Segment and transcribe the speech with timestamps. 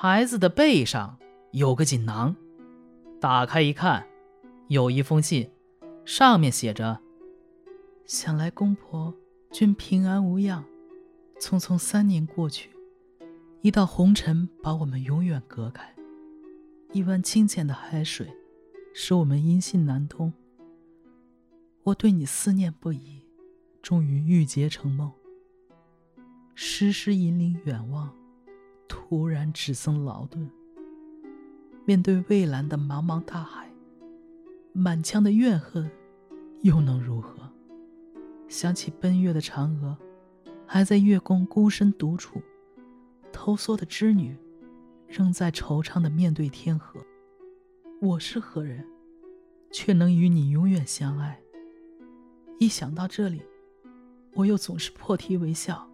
[0.00, 1.18] 孩子的背上
[1.50, 2.36] 有个锦囊，
[3.20, 4.06] 打开一看，
[4.68, 5.50] 有一封信，
[6.04, 7.00] 上面写着
[8.06, 9.12] ：“想来公婆
[9.50, 10.64] 均平安无恙。
[11.40, 12.70] 匆匆三年过去，
[13.60, 15.92] 一道红尘把我们永远隔开，
[16.92, 18.32] 一湾清浅的海水
[18.94, 20.32] 使我们音信难通。
[21.82, 23.24] 我对你思念不已，
[23.82, 25.10] 终于郁结成梦。
[26.54, 28.16] 时时引领远望。”
[28.88, 30.50] 突然只剩劳顿。
[31.84, 33.70] 面对蔚蓝的茫茫大海，
[34.72, 35.90] 满腔的怨恨，
[36.62, 37.50] 又能如何？
[38.48, 39.96] 想起奔月的嫦娥，
[40.66, 42.40] 还在月宫孤身独处；
[43.32, 44.36] 偷缩的织女，
[45.06, 47.00] 仍在惆怅的面对天河。
[48.00, 48.86] 我是何人，
[49.72, 51.40] 却能与你永远相爱？
[52.58, 53.40] 一想到这里，
[54.34, 55.87] 我又总是破涕为笑。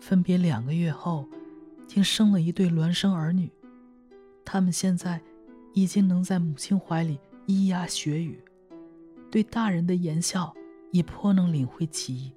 [0.00, 1.28] 分别两个月后，
[1.86, 3.50] 竟生了一对孪生儿女。
[4.44, 5.20] 他们现在
[5.74, 8.42] 已经能在母亲怀里咿呀学语，
[9.30, 10.54] 对大人的言笑
[10.92, 12.32] 也颇能领会其意。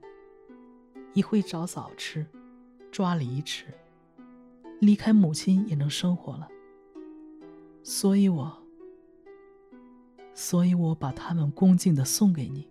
[1.14, 2.26] 一会找枣吃，
[2.92, 3.66] 抓梨吃，
[4.80, 6.48] 离开母亲也能生活了。
[7.84, 8.58] 所以我，
[10.34, 12.68] 所以我把他们恭敬地送给你。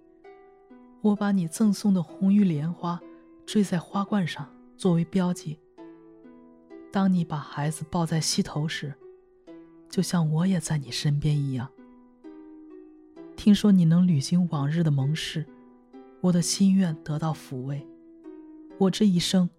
[1.03, 3.01] 我把你赠送的红玉莲花
[3.47, 4.49] 坠在花冠上。
[4.81, 5.59] 作为标记。
[6.91, 8.95] 当你把孩子抱在膝头时，
[9.91, 11.69] 就像我也在你身边一样。
[13.37, 15.45] 听说你能履行往日的盟誓，
[16.23, 17.87] 我的心愿得到抚慰。
[18.79, 19.51] 我这一生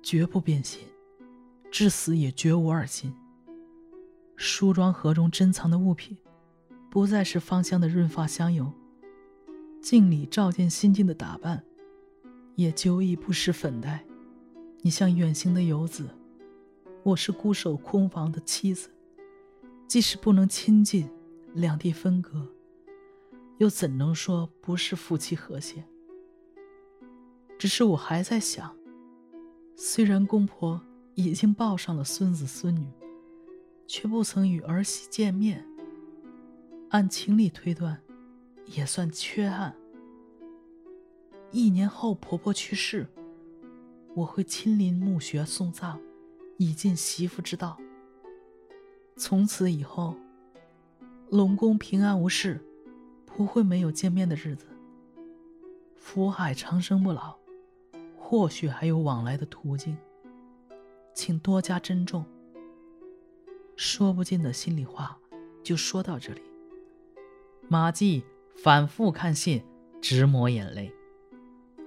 [0.00, 0.86] 绝不变心，
[1.68, 3.12] 至死也绝无二心。
[4.36, 6.16] 梳妆盒中珍藏的物品，
[6.88, 8.66] 不再是芳香的润发香油；
[9.82, 11.64] 镜里照见心境的打扮，
[12.54, 14.04] 也久已不施粉黛。
[14.84, 16.10] 你像远行的游子，
[17.02, 18.90] 我是孤守空房的妻子。
[19.88, 21.08] 即使不能亲近，
[21.54, 22.46] 两地分隔，
[23.56, 25.82] 又怎能说不是夫妻和谐？
[27.58, 28.76] 只是我还在想，
[29.74, 30.78] 虽然公婆
[31.14, 32.86] 已经抱上了孙子孙女，
[33.86, 35.66] 却不曾与儿媳见面，
[36.90, 38.02] 按情理推断，
[38.66, 39.74] 也算缺憾。
[41.52, 43.06] 一年后婆婆去世。
[44.14, 45.98] 我会亲临墓穴送葬，
[46.56, 47.76] 以尽媳妇之道。
[49.16, 50.14] 从此以后，
[51.30, 52.64] 龙宫平安无事，
[53.26, 54.66] 不会没有见面的日子。
[55.96, 57.36] 福海长生不老，
[58.16, 59.96] 或许还有往来的途径，
[61.12, 62.24] 请多加珍重。
[63.74, 65.18] 说不尽的心里话，
[65.64, 66.42] 就说到这里。
[67.66, 68.22] 马季
[68.54, 69.64] 反复看信，
[70.00, 70.92] 直抹眼泪。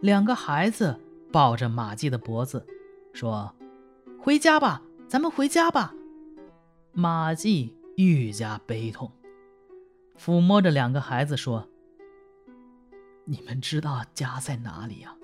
[0.01, 0.99] 两个孩子。
[1.31, 2.65] 抱着马季的脖子，
[3.13, 3.53] 说
[4.19, 5.93] ：“回家吧，咱们回家吧。”
[6.93, 9.11] 马季愈加悲痛，
[10.17, 11.67] 抚摸着两个孩子说
[13.25, 15.15] ：“你们知道家在哪里呀？”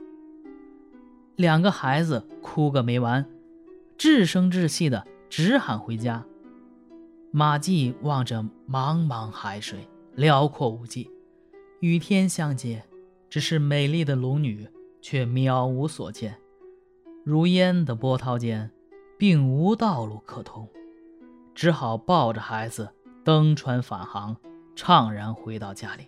[1.35, 3.25] 两个孩子哭个没完，
[3.97, 6.23] 至声至气的直喊回家。
[7.31, 11.09] 马季望着茫茫海水，辽阔无际，
[11.79, 12.83] 与天相接，
[13.31, 14.67] 只是美丽的龙女。
[15.03, 16.39] 却渺无所见，
[17.25, 18.71] 如烟的波涛间，
[19.17, 20.65] 并无道路可通，
[21.53, 22.89] 只好抱着孩子
[23.21, 24.37] 登船返航，
[24.77, 26.07] 怅然回到家里。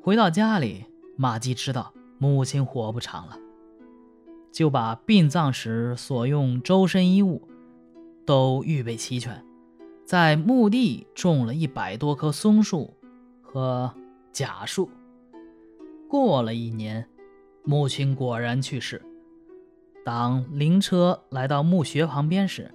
[0.00, 0.84] 回到家里，
[1.16, 3.36] 马季知道母亲活不长了，
[4.52, 7.48] 就把殡葬时所用周身衣物
[8.24, 9.44] 都预备齐全，
[10.06, 12.94] 在墓地种了一百多棵松树
[13.42, 13.92] 和
[14.30, 14.88] 假树。
[16.14, 17.08] 过了一年，
[17.64, 19.02] 母亲果然去世。
[20.04, 22.72] 当灵车来到墓穴旁边时，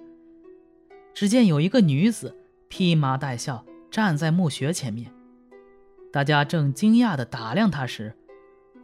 [1.14, 2.36] 只见有一个女子
[2.68, 5.10] 披麻戴孝站在墓穴前面。
[6.12, 8.14] 大家正惊讶地打量她时，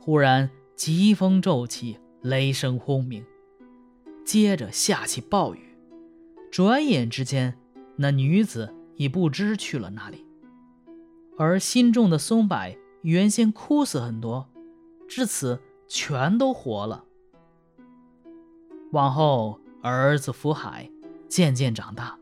[0.01, 3.23] 忽然疾风骤起，雷声轰鸣，
[4.25, 5.77] 接着下起暴雨。
[6.51, 7.59] 转眼之间，
[7.97, 10.25] 那女子已不知去了哪里，
[11.37, 12.75] 而心中的松柏。
[13.03, 14.49] 原先枯死很多，
[15.07, 17.05] 至此全都活了。
[18.93, 20.91] 往后，儿子福海
[21.29, 22.19] 渐渐长大，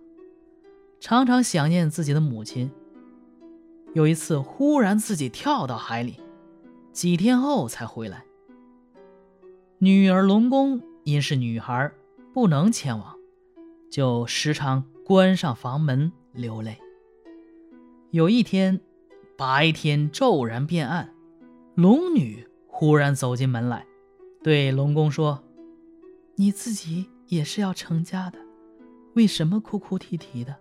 [1.00, 2.70] 常常想念自己的母亲。
[3.94, 6.20] 有一次，忽然自己跳到海里，
[6.92, 8.24] 几天后才回来。
[9.78, 11.92] 女儿龙宫因是女孩，
[12.32, 13.16] 不能前往，
[13.90, 16.78] 就时常关上房门流泪。
[18.10, 18.80] 有一天。
[19.36, 21.12] 白天骤然变暗，
[21.74, 23.84] 龙女忽然走进门来，
[24.44, 25.42] 对龙宫说
[26.36, 28.38] ：“你自己也是要成家的，
[29.14, 30.54] 为什么哭哭啼啼的？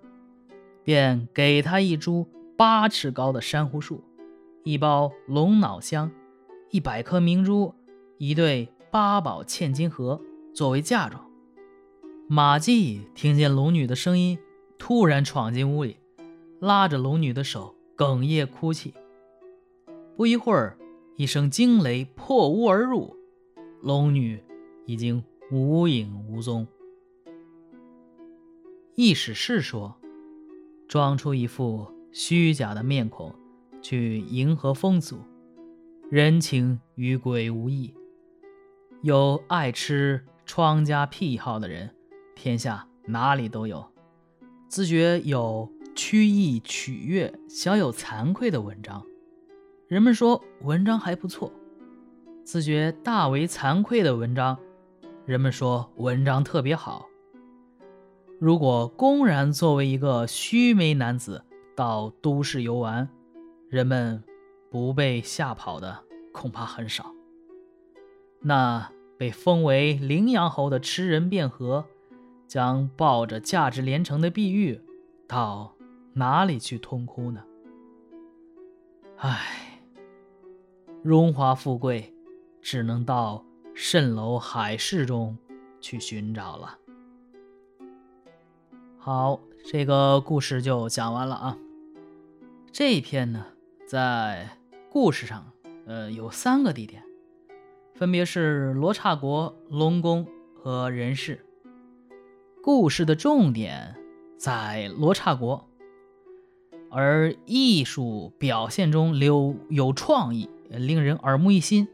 [0.84, 2.28] 便给他一株
[2.58, 4.04] 八尺高的珊瑚树，
[4.64, 6.12] 一包龙脑香，
[6.72, 7.76] 一百颗明珠，
[8.18, 10.20] 一对八宝嵌金盒
[10.52, 11.24] 作为嫁妆。
[12.28, 14.40] 马季听见龙女的声音，
[14.80, 15.98] 突然闯进屋里，
[16.60, 18.94] 拉着龙女的手，哽咽哭泣。
[20.16, 20.78] 不一会儿，
[21.16, 23.16] 一声惊雷破屋而入，
[23.82, 24.44] 龙女
[24.86, 26.68] 已经无影无踪。
[28.96, 29.96] 易史是说。
[30.86, 33.34] 装出一副虚假的面孔，
[33.82, 35.18] 去迎合风俗，
[36.12, 37.96] 人情与鬼无异。
[39.02, 41.96] 有爱吃疮家癖好的人，
[42.36, 43.84] 天下哪里都有。
[44.68, 49.06] 自觉有曲意取悦、小有惭愧的文章，
[49.88, 51.52] 人们说文章还不错；
[52.44, 54.58] 自觉大为惭愧的文章，
[55.26, 57.08] 人们说文章特别好。
[58.40, 61.46] 如果公然作为一个须眉男子
[61.76, 63.08] 到都市游玩，
[63.70, 64.24] 人们
[64.70, 66.04] 不被吓跑的
[66.34, 67.14] 恐怕很少。
[68.42, 71.86] 那被封为羚羊侯的吃人卞和，
[72.48, 74.82] 将抱着价值连城的碧玉
[75.28, 75.76] 到
[76.14, 77.44] 哪里去痛哭呢？
[79.18, 79.82] 唉，
[81.02, 82.14] 荣华富贵
[82.62, 83.44] 只能到
[83.76, 85.38] 蜃楼海市中
[85.82, 86.78] 去寻找了。
[88.98, 91.58] 好，这个故事就讲完了啊。
[92.72, 93.46] 这一篇呢，
[93.88, 94.58] 在
[94.90, 95.52] 故事上，
[95.86, 97.04] 呃，有三个地点，
[97.96, 101.46] 分别是罗刹国、龙宫和人世。
[102.62, 103.96] 故事的重点
[104.38, 105.70] 在罗刹国，
[106.96, 111.88] 而艺术表现中留有创意、令人耳目一新、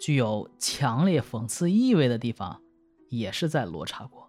[0.00, 2.60] 具有强烈讽刺意味的地方，
[3.08, 4.28] 也是在罗刹国。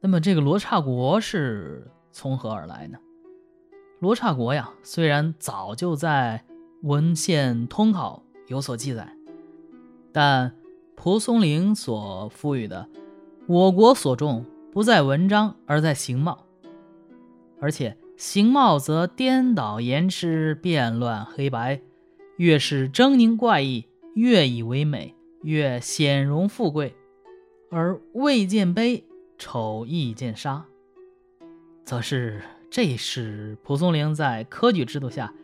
[0.00, 2.98] 那么这个罗刹国是从何而来呢？
[4.00, 6.44] 罗刹国呀，虽然早就在
[6.82, 9.16] 文献通考有所记载，
[10.12, 10.56] 但
[10.96, 12.88] 蒲松龄所赋予的
[13.46, 16.44] “我国所重不在文章而在形貌”，
[17.60, 21.80] 而且形貌则颠倒言痴、变乱黑白，
[22.36, 26.94] 越是狰狞怪异，越以为美，越显荣富贵，
[27.70, 29.04] 而未见悲。
[29.36, 30.64] 丑亦见杀，
[31.84, 32.40] 则是
[32.70, 35.34] 这是蒲松龄在科举制度下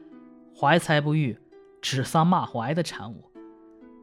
[0.57, 1.37] 怀才不遇、
[1.83, 3.25] 指桑骂槐的产物。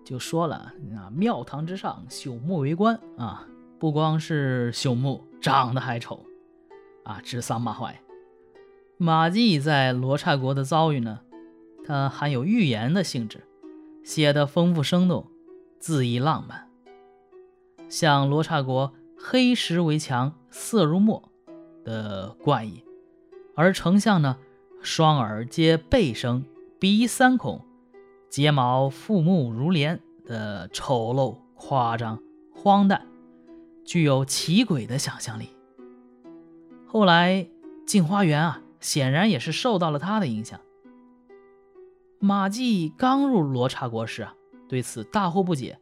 [0.04, 3.48] 就说了啊，庙堂之上，朽木为官啊，
[3.80, 6.26] 不光是朽木，长得还丑
[7.06, 8.00] 啊，指桑骂槐。
[8.98, 11.22] 马季在罗刹国的遭遇呢，
[11.86, 13.44] 它含有寓言的性质，
[14.04, 15.28] 写的丰富生动，
[15.80, 16.68] 恣意浪漫，
[17.90, 18.94] 像罗刹国。
[19.20, 21.32] 黑石为墙，色如墨
[21.84, 22.84] 的怪异，
[23.56, 24.38] 而丞相呢，
[24.80, 26.46] 双耳皆背生，
[26.80, 27.66] 鼻三孔，
[28.30, 32.22] 睫毛覆目如帘的丑陋、夸张、
[32.54, 33.08] 荒诞，
[33.84, 35.50] 具有奇诡的想象力。
[36.86, 37.48] 后来
[37.88, 40.62] 镜花缘啊，显然也是受到了他的影响。
[42.20, 44.34] 马季刚入罗刹国时啊，
[44.70, 45.78] 对此大惑不解，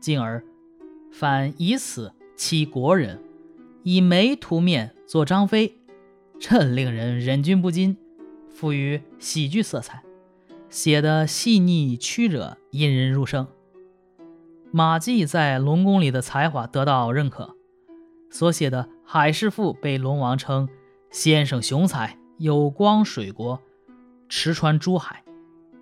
[0.00, 0.42] 进而
[1.12, 2.14] 反以此。
[2.36, 3.22] 欺国人，
[3.82, 5.78] 以眉涂面做张飞，
[6.38, 7.98] 这令人忍俊不禁，
[8.48, 10.02] 赋予喜剧色彩，
[10.70, 13.46] 写得细腻曲折，引人入胜。
[14.72, 17.54] 马季在龙宫里的才华得到认可，
[18.30, 20.66] 所写的《海市赋》被龙王称
[21.10, 23.60] 先生雄才，有光水国，
[24.26, 25.22] 驰传珠海，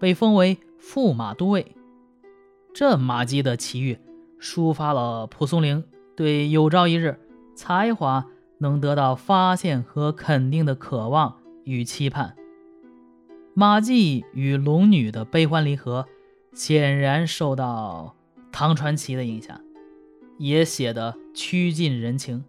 [0.00, 1.76] 被封为驸马都尉。
[2.74, 3.96] 这马季的奇遇，
[4.40, 5.84] 抒发了蒲松龄。
[6.16, 7.20] 对有朝一日
[7.54, 8.26] 才华
[8.58, 12.34] 能得到发现和肯定的渴望与期盼，
[13.54, 16.06] 马季与龙女的悲欢离合，
[16.52, 18.16] 显然受到
[18.50, 19.60] 唐传奇的影响，
[20.38, 22.44] 也写得曲尽人情。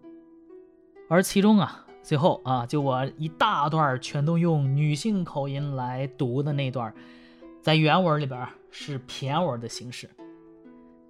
[1.08, 6.94] 而其中啊，最后啊，就我一大段全都用女性口音来读的那段，
[7.62, 10.10] 在原文里边是骈文的形式。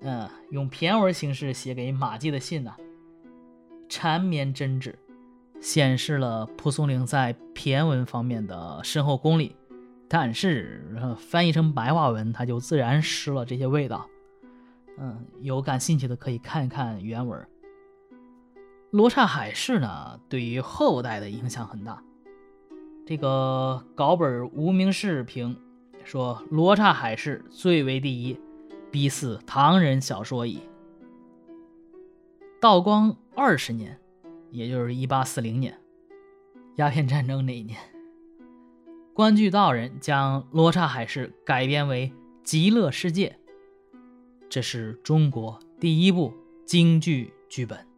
[0.01, 2.73] 嗯，用骈文形式写给马季的信呢，
[3.87, 4.95] 缠绵真挚，
[5.61, 9.55] 显示了蒲松龄在骈文方面的深厚功力。
[10.11, 14.07] 但是翻译成白话文，它就自然失了这些味道。
[14.97, 17.47] 嗯，有感兴趣的可以看一看原文。
[18.91, 22.03] 罗刹海市呢，对于后代的影响很大。
[23.05, 25.55] 这个稿本无名氏评
[26.03, 28.39] 说，罗刹海市最为第一。
[28.91, 30.61] 逼似唐人小说矣。
[32.59, 33.99] 道光二十年，
[34.49, 35.79] 也就是一八四零年，
[36.77, 37.77] 鸦片战争那一年，
[39.13, 42.07] 关巨道人将《罗刹海市》改编为
[42.43, 43.37] 《极乐世界》，
[44.49, 46.33] 这是中国第一部
[46.65, 47.88] 京剧剧本。